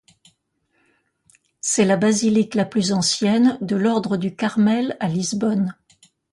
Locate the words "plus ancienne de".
2.65-3.75